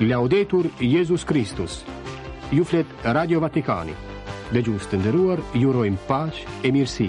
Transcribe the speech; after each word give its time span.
Laudetur 0.00 0.66
Jezus 0.80 1.24
Kristus 1.24 1.84
Ju 2.52 2.64
flet 2.64 2.86
Radio 3.02 3.40
Vatikani 3.42 3.94
Dhe 4.54 4.62
gjusë 4.62 4.92
të 4.92 5.00
ndëruar, 5.02 5.42
jurojmë 5.58 5.98
paqë 6.06 6.54
e 6.70 6.72
mirësi 6.76 7.08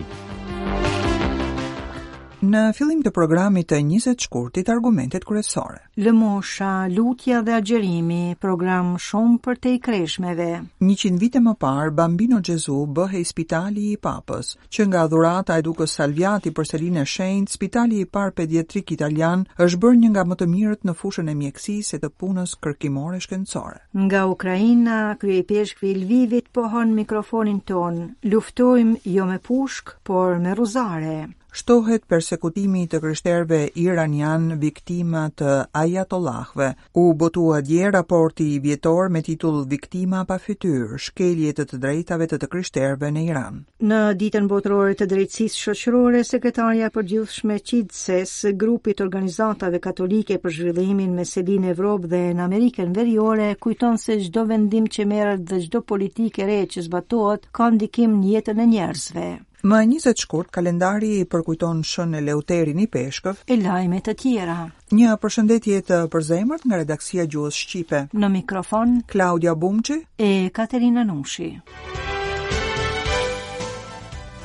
Në 2.40 2.60
fillim 2.72 3.00
të 3.04 3.12
programit 3.12 3.66
të 3.68 3.78
20 3.84 4.22
shkurtit 4.24 4.70
argumentet 4.72 5.26
kryesore. 5.28 5.82
Lëmosha, 6.06 6.68
lutja 6.88 7.42
dhe 7.44 7.52
agjerimi, 7.58 8.36
program 8.40 8.94
shumë 9.06 9.42
për 9.44 9.58
te 9.66 9.74
i 9.76 9.80
kreshmeve. 9.88 10.46
100 10.88 11.12
vite 11.26 11.42
më 11.44 11.54
parë, 11.64 11.92
Bambino 11.98 12.38
Gjezu 12.40 12.78
bëhe 12.96 13.20
i 13.20 13.26
spitali 13.28 13.90
i 13.92 13.98
papës, 14.00 14.54
që 14.72 14.86
nga 14.88 15.02
dhurata 15.12 15.58
e 15.60 15.66
dukës 15.68 15.98
Salviati 16.00 16.54
për 16.56 16.70
Selin 16.72 17.02
e 17.02 17.04
Shenjt, 17.16 17.52
spitali 17.58 18.00
i 18.00 18.08
parë 18.08 18.34
pediatrik 18.40 18.94
italian 18.96 19.44
është 19.68 19.82
bërë 19.84 20.00
një 20.06 20.12
nga 20.14 20.24
më 20.32 20.38
të 20.40 20.48
mirët 20.54 20.88
në 20.88 20.96
fushën 21.02 21.28
e 21.28 21.36
mjekësi 21.42 21.78
se 21.90 22.00
të 22.00 22.08
punës 22.20 22.56
kërkimore 22.64 23.20
shkencore. 23.20 23.84
Nga 23.92 24.22
Ukraina, 24.38 25.02
krye 25.20 25.42
i 25.42 25.44
peshkvi 25.52 25.92
Lvivit 26.06 26.48
pohon 26.56 26.96
mikrofonin 27.02 27.60
ton, 27.68 28.00
luftojmë 28.24 29.04
jo 29.18 29.28
me 29.34 29.42
pushk, 29.52 29.92
por 30.08 30.40
me 30.40 30.56
ruzare 30.56 31.18
shtohet 31.58 32.04
persekutimi 32.14 32.82
të 32.90 32.98
kryshterve 33.04 33.58
iranian 33.84 34.44
viktima 34.64 35.22
të 35.42 35.54
ajatollahve. 35.84 36.68
U 37.04 37.14
botua 37.22 37.62
dje 37.70 37.92
raporti 37.96 38.48
i 38.56 38.60
vjetor 38.66 39.10
me 39.16 39.22
titull 39.28 39.58
Viktima 39.72 40.24
pa 40.32 40.38
fytyrë, 40.44 41.00
shkelje 41.08 41.54
të 41.60 41.66
të 41.72 41.80
drejtave 41.86 42.28
të 42.34 42.40
të 42.44 42.50
kryshterve 42.56 43.10
në 43.16 43.24
Iran. 43.32 43.58
Në 43.92 44.02
ditën 44.22 44.48
botërore 44.52 44.94
të 45.02 45.08
drejtësisë 45.14 45.64
shoqërore, 45.66 46.22
sekretarja 46.32 46.90
e 46.90 46.94
përgjithshme 47.00 47.60
Qidses, 47.72 48.34
grupi 48.66 48.94
të 49.00 49.08
organizatave 49.08 49.82
katolike 49.88 50.40
për 50.46 50.56
zhvillimin 50.60 51.16
me 51.22 51.26
sedinë 51.32 51.66
në 51.70 51.74
Evropë 51.76 52.14
dhe 52.14 52.22
në 52.40 52.46
Amerikën 52.48 52.96
Veriore, 53.00 53.50
kujton 53.68 53.98
se 54.06 54.20
çdo 54.28 54.46
vendim 54.54 54.88
që 54.98 55.08
merët 55.16 55.46
dhe 55.54 55.62
çdo 55.66 55.82
politikë 55.94 56.46
e 56.46 56.50
re 56.54 56.62
që 56.76 56.88
zbatohet 56.90 57.50
ka 57.60 57.70
ndikim 57.78 58.20
në 58.22 58.36
jetën 58.36 58.64
e 58.64 58.70
njerëzve. 58.74 59.28
Më 59.64 59.82
20 59.92 60.24
shkurt, 60.24 60.48
kalendari 60.56 61.10
i 61.20 61.26
përkujton 61.28 61.82
shën 61.84 62.16
e 62.16 62.22
leuterin 62.24 62.80
i 62.80 62.86
peshkëv 62.94 63.42
e 63.52 63.58
lajme 63.60 64.00
të 64.06 64.14
tjera. 64.22 64.56
Një 64.96 65.18
përshëndetje 65.20 65.82
të 65.90 65.98
përzemërt 66.14 66.64
nga 66.68 66.80
redaksia 66.80 67.26
Gjuhës 67.28 67.60
Shqipe. 67.66 68.00
Në 68.16 68.30
mikrofon, 68.38 68.96
Klaudia 69.12 69.56
Bumqi 69.60 70.00
e 70.28 70.32
Katerina 70.56 71.04
Nushi. 71.12 71.50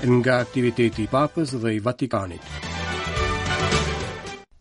Nga 0.05 0.39
aktiviteti 0.43 1.07
i 1.07 1.11
papës 1.15 1.55
dhe 1.63 1.77
i 1.77 1.79
Vatikanit. 1.81 2.43
Nga 2.67 2.74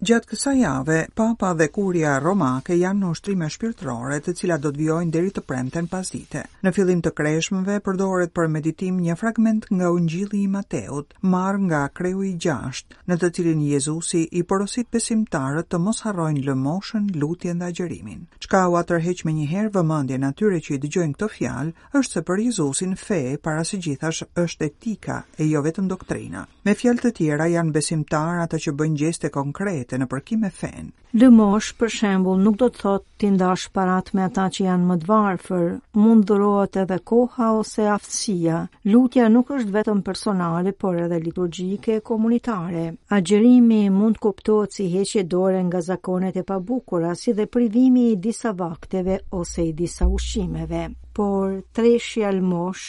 Gjatë 0.04 0.28
kësa 0.34 0.52
jave, 0.60 0.96
papa 1.16 1.54
dhe 1.56 1.70
kuria 1.72 2.18
romake 2.20 2.76
janë 2.76 3.00
në 3.06 3.10
ushtrime 3.14 3.48
shpirtrore 3.54 4.18
të 4.26 4.34
cilat 4.36 4.60
do 4.66 4.72
të 4.76 4.80
vjojnë 4.82 5.14
deri 5.16 5.30
të 5.32 5.44
premten 5.48 5.86
pas 5.88 6.10
dite. 6.12 6.42
Në 6.66 6.74
fillim 6.76 7.00
të 7.06 7.14
kreshmëve, 7.16 7.78
përdoret 7.86 8.34
për 8.36 8.50
meditim 8.52 8.98
një 9.00 9.16
fragment 9.16 9.70
nga 9.72 9.92
ungjili 9.96 10.42
i 10.44 10.50
Mateut, 10.52 11.14
marë 11.24 11.62
nga 11.70 11.82
kreu 11.96 12.24
i 12.28 12.34
gjasht, 12.36 12.98
në 13.08 13.20
të 13.22 13.30
cilin 13.38 13.62
Jezusi 13.64 14.26
i 14.32 14.44
porosit 14.44 14.90
pesimtarët 14.92 15.70
të 15.72 15.80
mos 15.86 16.04
harrojnë 16.04 16.44
lëmoshën, 16.50 17.08
lutjen 17.24 17.62
dhe 17.64 17.72
agjerimin. 17.72 18.26
Qka 18.44 18.66
u 18.68 18.76
atërheq 18.82 19.24
me 19.24 19.38
njëherë 19.38 19.72
vëmëndje 19.78 20.20
natyre 20.20 20.60
që 20.66 20.76
i 20.76 20.82
dëgjojnë 20.84 21.16
këto 21.16 21.32
fjalë, 21.38 21.78
është 22.02 22.18
se 22.18 22.26
për 22.32 22.44
Jezusin 22.50 22.98
fe, 23.00 23.22
para 23.40 23.64
si 23.64 23.80
gjithash, 23.80 24.26
është 24.36 24.68
etika 24.68 25.22
e 25.40 25.48
jo 25.48 25.64
vetëm 25.64 25.88
doktrina. 25.96 26.44
Me 26.68 26.76
fjalë 26.80 27.04
të 27.06 27.16
tjera 27.22 27.48
janë 27.56 27.72
besimtar 27.80 28.44
ata 28.44 28.60
që 28.60 28.72
bëjnë 28.78 29.00
gjeste 29.06 29.32
konkrete 29.36 29.93
dhe 29.94 30.00
në 30.02 30.08
përkim 30.12 30.40
me 30.46 30.50
fen. 30.62 30.86
Lëmosh, 31.24 31.70
për 31.82 31.94
shembul, 32.00 32.40
nuk 32.50 32.56
do 32.64 32.72
të 32.74 32.84
thot 32.86 33.08
ti 33.24 33.30
ndash 33.32 33.70
parat 33.76 34.10
me 34.18 34.26
ata 34.28 34.50
që 34.52 34.66
janë 34.66 34.88
më 34.88 34.96
të 35.02 35.08
varfër, 35.10 35.68
mund 35.96 36.26
dhurohet 36.28 36.76
edhe 36.82 36.98
koha 37.08 37.48
ose 37.56 37.86
aftësia. 37.94 38.58
Lutja 38.92 39.30
nuk 39.32 39.54
është 39.58 39.72
vetëm 39.78 40.02
personale, 40.10 40.74
por 40.84 40.98
edhe 41.06 41.22
liturgjike 41.28 41.96
e 42.02 42.04
komunitare. 42.12 42.84
Agjerimi 43.16 43.86
mund 43.96 44.20
kuptohet 44.26 44.76
si 44.76 44.90
heqje 44.98 45.24
dore 45.36 45.64
nga 45.70 45.80
zakonet 45.88 46.42
e 46.42 46.44
pabukura, 46.52 47.16
si 47.16 47.32
dhe 47.38 47.48
privimi 47.56 48.10
i 48.12 48.20
disa 48.28 48.52
vakteve 48.60 49.22
ose 49.40 49.70
i 49.70 49.74
disa 49.80 50.10
ushqimeve. 50.20 50.84
Por 51.14 51.50
treshi 51.78 52.24
almosh, 52.26 52.86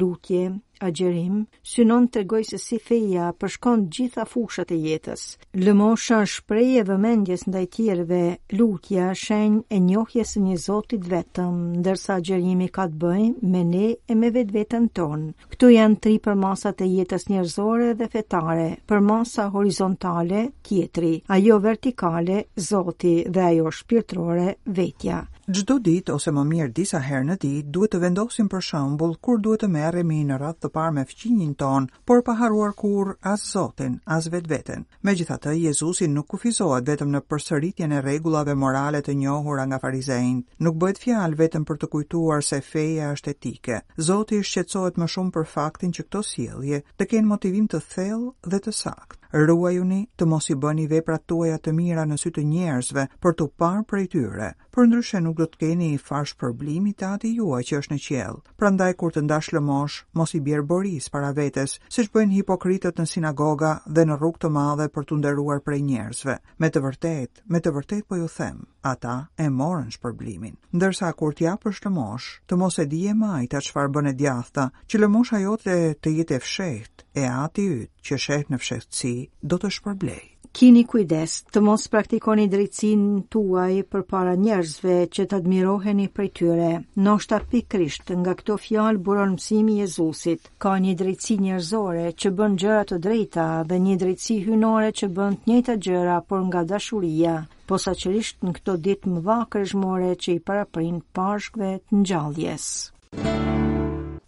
lutje, 0.00 0.46
agjerim, 0.80 1.42
synon 1.72 2.06
të 2.08 2.22
regoj 2.22 2.38
se 2.50 2.58
si 2.62 2.78
feja 2.86 3.26
përshkon 3.36 3.82
gjitha 3.92 4.24
fushat 4.30 4.72
e 4.72 4.78
jetës. 4.80 5.26
Lëmosha 5.60 6.22
shpreje 6.32 6.86
vëmendjes 6.88 7.44
ndaj 7.50 7.66
tjerëve, 7.76 8.22
lutja 8.60 9.10
shenj 9.24 9.58
e 9.76 9.80
njohjes 9.84 10.36
një 10.40 10.56
Zotit 10.66 11.04
vetëm, 11.12 11.56
ndërsa 11.82 12.16
gjërimi 12.26 12.68
ka 12.76 12.86
të 12.88 12.96
bëjë 13.02 13.48
me 13.52 13.60
ne 13.72 13.88
e 14.08 14.16
me 14.16 14.30
vetë 14.36 14.54
vetën 14.56 14.86
tonë. 14.96 15.34
Këtu 15.52 15.68
janë 15.74 15.98
tri 16.04 16.14
përmasat 16.26 16.80
e 16.86 16.90
jetës 16.94 17.28
njërzore 17.32 17.90
dhe 18.00 18.08
fetare, 18.14 18.68
përmasa 18.88 19.50
horizontale, 19.56 20.46
kjetri, 20.66 21.12
ajo 21.36 21.58
vertikale, 21.68 22.42
Zoti 22.70 23.14
dhe 23.32 23.44
ajo 23.52 23.70
shpirtrore, 23.80 24.48
vetja. 24.78 25.24
Gjdo 25.46 25.76
dit, 25.78 26.08
ose 26.10 26.32
më 26.34 26.42
mirë 26.52 26.72
disa 26.78 26.98
herë 27.08 27.26
në 27.28 27.36
dit, 27.44 27.66
duhet 27.74 27.92
të 27.94 28.00
vendosim 28.04 28.48
për 28.50 28.64
shëmbull 28.68 29.12
kur 29.22 29.38
duhet 29.44 29.60
të 29.62 29.68
merremi 29.76 30.24
në 30.26 30.40
rrath 30.40 30.58
të 30.64 30.72
parë 30.74 30.94
me 30.96 31.04
fqinjin 31.06 31.52
ton, 31.60 31.86
por 32.08 32.24
pa 32.26 32.34
haruar 32.40 32.72
kur 32.80 33.12
as 33.32 33.44
Zotin, 33.52 34.00
as 34.16 34.26
vetë 34.32 34.50
vetën. 34.54 34.82
Me 35.06 35.14
gjithatë, 35.20 35.54
Jezusin 35.68 36.16
nuk 36.18 36.32
kufizohet 36.34 36.88
vetëm 36.90 37.12
në 37.14 37.20
përsëritjen 37.30 37.94
e 37.94 38.02
regulave 38.08 38.58
morale 38.64 39.04
të 39.06 39.14
njohura 39.22 39.65
nga 39.66 39.78
farizejt. 39.84 40.44
Nuk 40.64 40.78
bëhet 40.80 41.00
fjal 41.02 41.34
vetëm 41.42 41.66
për 41.68 41.78
të 41.82 41.88
kujtuar 41.94 42.44
se 42.48 42.60
feja 42.70 43.10
është 43.16 43.32
etike. 43.34 43.80
Zoti 44.08 44.40
shqetësohet 44.50 45.00
më 45.02 45.10
shumë 45.14 45.34
për 45.38 45.46
faktin 45.54 45.94
që 45.96 46.06
këto 46.08 46.24
sjellje 46.30 46.82
të 46.96 47.10
kenë 47.12 47.30
motivim 47.34 47.68
të 47.70 47.82
thellë 47.94 48.34
dhe 48.54 48.62
të 48.66 48.76
saktë. 48.82 49.22
Ruajuni 49.32 50.06
të 50.18 50.26
mos 50.30 50.50
i 50.50 50.54
bëni 50.54 50.86
veprat 50.90 51.24
tuaja 51.26 51.58
të 51.58 51.72
mira 51.74 52.04
në 52.06 52.16
sy 52.20 52.30
të 52.30 52.42
njerëzve 52.46 53.06
për 53.22 53.34
të 53.34 53.48
parë 53.58 53.82
prej 53.90 54.06
tyre, 54.14 54.52
për 54.70 54.86
ndryshe 54.86 55.20
nuk 55.24 55.36
do 55.38 55.46
të 55.50 55.58
keni 55.64 55.88
i 55.94 55.98
fash 55.98 56.34
problemi 56.38 56.92
të 56.94 57.06
ati 57.14 57.30
juaj 57.38 57.62
që 57.70 57.78
është 57.80 57.94
në 57.96 58.02
qjellë. 58.06 58.42
Prandaj 58.60 58.92
kur 59.00 59.12
të 59.12 59.24
ndash 59.26 59.48
lëmosh, 59.56 59.96
mos 60.14 60.34
i 60.34 60.40
bjerë 60.46 60.66
boris 60.70 61.08
para 61.10 61.32
vetes, 61.32 61.78
si 61.88 62.04
që 62.06 62.12
bëjnë 62.14 62.36
hipokritët 62.38 62.98
në 63.02 63.06
sinagoga 63.12 63.72
dhe 63.86 64.06
në 64.06 64.18
rrug 64.20 64.38
të 64.40 64.50
madhe 64.56 64.88
për 64.94 65.04
të 65.10 65.18
nderuar 65.20 65.60
prej 65.66 65.80
njerëzve. 65.88 66.38
Me 66.60 66.70
të 66.70 66.82
vërtet, 66.86 67.42
me 67.46 67.60
të 67.60 67.74
vërtet 67.80 68.06
po 68.06 68.16
ju 68.22 68.28
them, 68.36 68.62
ata 68.92 69.16
e 69.38 69.48
morën 69.58 69.90
shpërblimin. 69.96 70.54
Ndërsa 70.76 71.10
kur 71.18 71.34
t'ja 71.34 71.56
për 71.64 71.76
shlëmosh, 71.80 72.28
të 72.46 72.56
mos 72.62 72.78
e 72.78 72.86
di 72.94 73.02
e 73.10 73.14
majta 73.18 73.62
qëfar 73.66 73.88
bëne 73.96 74.12
djatha, 74.14 74.70
që 74.88 75.00
lëmosh 75.02 75.34
ajo 75.40 75.56
të, 75.64 75.76
të 76.02 76.14
jetë 76.20 76.36
e 76.38 76.42
fshet, 76.46 77.06
e 77.16 77.24
ati 77.34 77.68
ytë 77.80 77.90
që 78.06 78.18
shetë 78.26 78.52
në 78.54 78.60
fshetësi, 78.62 79.15
do 79.52 79.58
të 79.62 79.68
shpërblej. 79.78 80.20
Kini 80.56 80.82
kujdes 80.88 81.32
të 81.54 81.60
mos 81.66 81.82
praktikoni 81.94 82.44
drejtsinë 82.52 83.16
tuaj 83.34 83.72
përpara 83.94 84.32
njerëzve 84.44 84.94
që 85.16 85.26
të 85.28 85.36
admiroheni 85.42 86.06
prej 86.18 86.30
tyre. 86.40 86.70
Noshta 87.08 87.40
pikrisht 87.54 88.12
nga 88.22 88.32
këto 88.40 88.56
fjalë 88.64 89.02
buron 89.08 89.34
mësimi 89.36 89.74
i 89.76 89.82
Jezusit. 89.84 90.48
Ka 90.64 90.72
një 90.86 90.94
drejtsi 91.02 91.36
njerëzore 91.44 92.06
që 92.22 92.32
bën 92.38 92.56
gjëra 92.62 92.80
të 92.92 93.00
drejta 93.08 93.46
dhe 93.68 93.80
një 93.88 93.98
drejtsi 94.04 94.38
hyjnore 94.48 94.94
që 95.02 95.12
bën 95.18 95.38
të 95.38 95.52
njëjta 95.52 95.78
gjëra 95.88 96.18
por 96.30 96.42
nga 96.48 96.64
dashuria. 96.72 97.36
posaçërisht 97.70 98.44
në 98.46 98.50
këto 98.56 98.72
ditë 98.86 99.12
më 99.12 99.20
vakërshmore 99.28 100.10
që 100.22 100.34
i 100.38 100.42
paraprin 100.48 101.00
pashkëve 101.16 101.70
të 101.86 101.96
ngjalljes. 102.02 102.68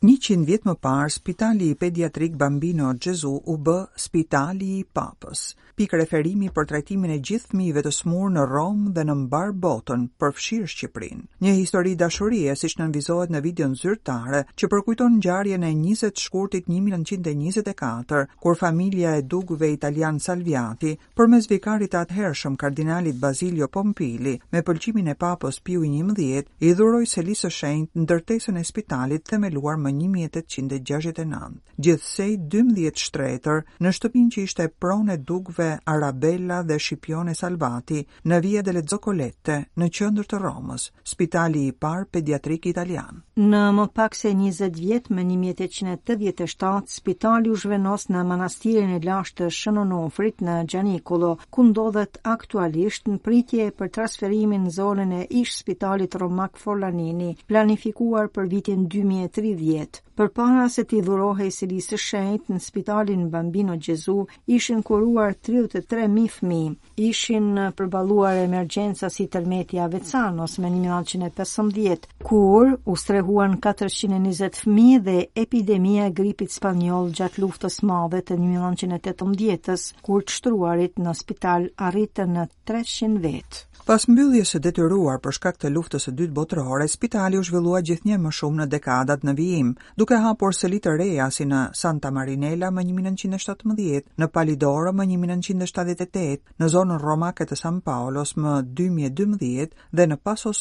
100 0.00 0.44
vjet 0.46 0.62
më 0.64 0.74
parë 0.78 1.10
Spitali 1.10 1.72
i 1.72 1.74
Pediatrik 1.74 2.36
Bambino 2.38 2.92
Gesù 2.94 3.32
u 3.52 3.56
b 3.58 3.66
Spitali 3.98 4.68
i 4.78 4.84
Papës. 4.94 5.40
Pikë 5.78 5.98
referimi 6.00 6.48
për 6.54 6.66
trajtimin 6.70 7.10
e 7.14 7.16
gjithë 7.22 7.50
fëmijëve 7.52 7.82
të 7.86 7.90
smur 7.96 8.30
në 8.34 8.44
Rom 8.50 8.84
dhe 8.94 9.04
në 9.06 9.14
mbar 9.24 9.52
botën, 9.62 10.04
përfshir 10.18 10.66
Shqipërinë. 10.70 11.26
Një 11.42 11.54
histori 11.58 11.94
dashurie 11.98 12.54
siç 12.58 12.76
nënvizohet 12.80 13.30
në 13.30 13.40
videon 13.44 13.74
zyrtare 13.78 14.44
që 14.58 14.70
përkujton 14.72 15.16
ngjarjen 15.18 15.66
e 15.68 15.72
20 15.80 16.14
shkurtit 16.22 16.68
1924 16.70 18.24
kur 18.42 18.58
familja 18.58 19.16
e 19.18 19.22
dugëve 19.22 19.70
italian 19.74 20.18
Salviati 20.20 20.94
përmes 21.16 21.50
vikarit 21.50 21.94
atëhershëm 21.94 22.56
kardinalit 22.56 23.18
Basilio 23.22 23.66
Pompili 23.68 24.38
me 24.52 24.62
pëlqimin 24.62 25.10
e 25.10 25.18
Papës 25.18 25.58
Piu 25.62 25.82
XI 25.86 26.42
i 26.62 26.72
dhuroi 26.74 27.04
selisë 27.06 27.50
shenjtë 27.60 28.06
ndërtesën 28.06 28.58
e 28.58 28.64
spitalit 28.72 29.26
themeluar 29.26 29.78
1869. 29.92 31.60
Gjithsej 31.82 32.36
12 32.38 33.00
shtretër 33.04 33.64
në 33.80 33.92
shtëpin 33.96 34.28
që 34.34 34.44
ishte 34.44 34.66
prone 34.82 35.16
dukve 35.30 35.68
Arabella 35.88 36.62
dhe 36.62 36.78
Shqipione 36.80 37.34
Salvati 37.34 38.02
në 38.24 38.40
Via 38.44 38.62
delle 38.62 38.82
Zoccolette 38.82 39.56
në 39.78 39.88
qendër 39.98 40.26
të 40.30 40.40
Romës, 40.42 40.88
spitali 41.06 41.66
i 41.66 41.72
par 41.72 42.06
pediatrik 42.12 42.66
italian. 42.72 43.22
Në 43.38 43.62
më 43.78 43.84
pak 43.96 44.16
se 44.18 44.32
20 44.34 44.72
vjet 44.82 45.08
më 45.14 45.24
1887 45.30 46.88
spitali 46.98 47.50
u 47.52 47.56
zhvendos 47.56 48.08
në 48.10 48.24
manastirin 48.32 48.94
e 48.96 49.00
lashtë 49.04 49.36
të 49.44 49.48
Shënonofrit 49.58 50.42
në 50.44 50.56
Gjanikullo, 50.72 51.32
ku 51.54 51.62
ndodhet 51.70 52.18
aktualisht 52.34 53.06
në 53.08 53.20
pritje 53.22 53.68
për 53.78 53.92
transferimin 53.94 54.64
në 54.66 54.72
zonën 54.74 55.12
e 55.20 55.24
ish 55.42 55.52
spitalit 55.62 56.16
Romak 56.18 56.58
Forlanini, 56.58 57.32
planifikuar 57.46 58.30
për 58.34 58.48
vitin 58.52 58.88
2030 58.88 59.77
vjet. 59.78 60.02
Për 60.18 60.32
para 60.34 60.64
se 60.72 60.82
t'i 60.88 60.98
dhurohej 61.06 61.50
si 61.54 61.66
disë 61.70 61.98
shenjt, 62.02 62.48
në 62.50 62.56
spitalin 62.64 63.28
Bambino 63.30 63.76
Gjezu 63.78 64.14
ishin 64.50 64.80
kuruar 64.86 65.36
33.000 65.36 66.32
fmi, 66.38 66.62
ishin 67.10 67.52
përbaluar 67.78 68.40
emergjensa 68.42 69.10
si 69.14 69.28
tërmeti 69.30 69.78
i 69.78 69.82
ose 69.84 70.62
me 70.64 70.70
1915, 70.74 72.08
kur 72.26 72.72
u 72.90 72.96
strehuan 72.96 73.54
420 73.62 74.58
fmi 74.64 74.88
dhe 75.06 75.16
epidemia 75.44 76.10
gripit 76.10 76.52
spanjoll 76.58 77.12
gjatë 77.20 77.44
luftës 77.44 77.78
madhe 77.92 78.22
të 78.26 78.38
1918, 78.42 79.92
kur 80.02 80.24
të 80.26 80.38
shtruarit 80.40 80.98
në 80.98 81.14
spital 81.22 81.70
arritën 81.90 82.34
në 82.38 82.48
300 82.66 83.22
vetë. 83.28 83.67
Pas 83.88 84.04
mbylljes 84.08 84.50
së 84.52 84.58
detyruar 84.64 85.16
për 85.24 85.34
shkak 85.38 85.56
të 85.62 85.68
luftës 85.72 86.04
së 86.06 86.12
dytë 86.16 86.34
botërore, 86.38 86.86
spitali 86.94 87.38
u 87.40 87.44
zhvillua 87.48 87.78
gjithnjë 87.88 88.18
më 88.24 88.32
shumë 88.38 88.60
në 88.60 88.66
dekadat 88.74 89.22
në 89.24 89.32
vijim, 89.38 89.70
duke 90.02 90.18
hapur 90.20 90.52
seli 90.58 90.76
të 90.84 90.92
reja 91.00 91.30
si 91.32 91.46
në 91.48 91.60
Santa 91.82 92.10
Marinella 92.12 92.68
më 92.70 92.84
1917, 92.90 94.12
në 94.20 94.28
Palidoro 94.34 94.92
më 94.92 95.06
1978, 95.14 96.52
në 96.60 96.68
zonën 96.74 97.00
romake 97.00 97.48
të 97.48 97.56
San 97.62 97.80
Paolo 97.88 98.26
më 98.44 98.54
2012 98.82 99.80
dhe 100.02 100.06
në 100.12 100.20
Paso 100.20 100.52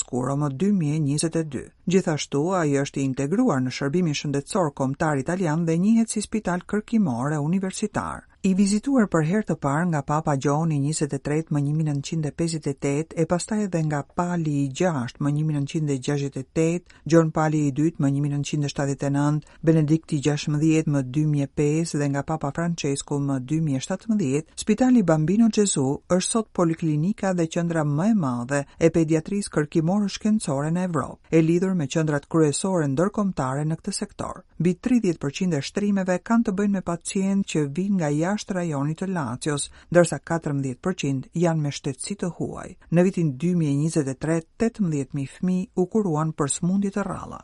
më 0.45 0.51
2022. 0.63 1.65
Gjithashtu, 1.87 2.45
ai 2.61 2.77
është 2.85 3.01
i 3.01 3.05
integruar 3.11 3.59
në 3.59 3.75
shërbimin 3.79 4.15
shëndetësor 4.21 4.71
kombëtar 4.79 5.17
italian 5.25 5.65
dhe 5.67 5.75
njihet 5.83 6.09
si 6.15 6.21
spital 6.29 6.63
kërkimore 6.63 7.43
universitar 7.43 8.23
i 8.47 8.53
vizituar 8.55 9.09
për 9.11 9.25
herë 9.27 9.45
të 9.49 9.55
parë 9.63 9.87
nga 9.91 9.99
Papa 10.07 10.33
Gjoni 10.39 10.77
23 10.83 11.49
më 11.55 11.61
1958 11.65 13.17
e 13.19 13.25
pastaj 13.27 13.65
edhe 13.65 13.81
nga 13.89 13.99
Pali 14.17 14.53
i 14.63 14.69
6 14.79 15.17
më 15.25 15.33
1968, 15.35 16.93
Gjon 17.05 17.31
Pali 17.35 17.65
i 17.67 17.73
2 17.75 17.97
më 18.03 18.11
1979, 18.15 19.41
Benedikti 19.61 20.21
16 20.23 20.85
më 20.93 21.01
2005 21.17 21.95
dhe 21.99 22.07
nga 22.13 22.23
Papa 22.29 22.53
Francesco 22.55 23.17
më 23.19 23.41
2017, 23.51 24.55
Spitali 24.63 25.03
Bambino 25.03 25.49
Gjesu 25.51 25.85
është 26.07 26.29
sot 26.31 26.47
poliklinika 26.55 27.33
dhe 27.35 27.49
qëndra 27.51 27.83
më 27.85 28.09
e 28.13 28.15
madhe 28.23 28.61
e 28.79 28.89
pediatris 28.95 29.51
kërkimorë 29.57 30.07
shkencore 30.15 30.71
në 30.71 30.87
Evropë, 30.87 31.19
e 31.35 31.43
lidhur 31.43 31.75
me 31.75 31.87
qëndrat 31.91 32.29
kryesore 32.31 32.87
ndërkomtare 32.95 33.67
në 33.67 33.81
këtë 33.81 33.97
sektor. 33.99 34.45
Bi 34.57 34.77
30% 34.81 35.59
e 35.59 35.61
shtrimeve 35.61 36.21
kanë 36.25 36.47
të 36.47 36.55
bëjnë 36.57 36.75
me 36.79 36.85
pacient 36.91 37.45
që 37.45 37.67
vinë 37.77 37.97
nga 37.99 38.09
jashtë 38.15 38.35
jashtë 38.37 38.55
rajonit 38.59 38.99
të 39.01 39.07
Lacios, 39.13 39.65
ndërsa 39.95 40.19
14% 40.31 41.29
janë 41.45 41.63
me 41.65 41.73
shtetësi 41.79 42.19
të 42.23 42.31
huaj. 42.37 42.67
Në 42.93 43.07
vitin 43.09 43.33
2023, 43.45 44.39
18.000 44.67 45.27
fmi 45.37 45.59
u 45.75 45.87
kuruan 45.97 46.35
për 46.41 46.57
smundit 46.59 46.97
të 47.01 47.07
rala. 47.13 47.43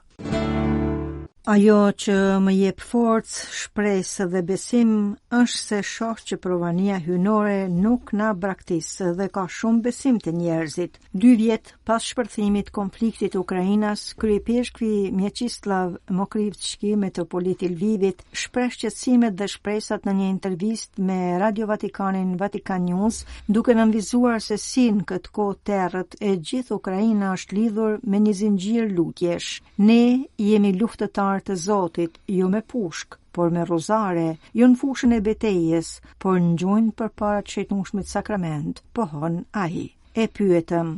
Ajo 1.44 1.90
që 2.00 2.14
më 2.40 2.52
jep 2.56 2.80
forcë, 2.88 3.34
shpresë 3.52 4.26
dhe 4.32 4.42
besim 4.48 4.92
është 5.36 5.60
se 5.60 5.80
shoh 5.84 6.20
që 6.30 6.38
provania 6.40 7.02
hyjnore 7.04 7.66
nuk 7.68 8.14
na 8.16 8.30
braktis 8.32 8.94
dhe 9.20 9.28
ka 9.28 9.44
shumë 9.52 9.84
besim 9.90 10.22
të 10.24 10.32
njerëzit. 10.40 10.96
Dy 11.12 11.34
vjet 11.42 11.74
pas 11.90 12.00
shpërthimit 12.14 12.70
konfliktit 12.74 13.36
Ukrainas, 13.36 14.06
kryepeshkvi 14.24 15.12
Mjeqislav 15.12 15.98
Mokrivçki, 16.16 16.94
metropolit 16.96 17.66
i 17.68 17.74
Lvivit, 17.74 18.24
shpreh 18.32 18.72
qetësimet 18.80 19.36
dhe 19.36 19.50
shpresat 19.58 20.08
në 20.08 20.16
një 20.22 20.30
intervistë 20.38 21.04
me 21.12 21.20
Radio 21.44 21.68
Vatikanin 21.74 22.38
Vatican 22.40 22.88
News, 22.88 23.26
duke 23.52 23.76
nënvizuar 23.82 24.40
se 24.48 24.56
si 24.64 24.86
në 24.96 25.04
këtë 25.12 25.36
kohë 25.42 25.60
terrët 25.74 26.16
e 26.24 26.38
gjithë 26.40 26.80
Ukraina 26.80 27.36
është 27.36 27.60
lidhur 27.60 28.00
me 28.14 28.24
një 28.24 28.38
zinxhir 28.46 28.88
lutjesh. 28.96 29.60
Ne 29.92 30.02
jemi 30.40 30.72
luftëtarë 30.80 31.32
armë 31.34 31.46
të 31.50 31.56
Zotit, 31.60 32.20
jo 32.30 32.50
me 32.50 32.60
pushk, 32.70 33.16
por 33.34 33.50
me 33.54 33.64
rozare, 33.70 34.26
jo 34.60 34.68
në 34.70 34.78
fushën 34.82 35.16
e 35.18 35.22
betejes, 35.28 35.96
por 36.22 36.38
në 36.42 36.52
gjojnë 36.62 36.94
për 37.00 37.10
para 37.22 37.40
të 37.48 37.56
shetnushmit 37.56 38.10
sakrament, 38.10 38.84
pohon 38.94 39.40
aji. 39.66 39.88
E 40.14 40.28
pyetëm, 40.38 40.92